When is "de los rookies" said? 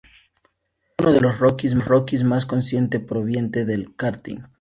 1.13-2.23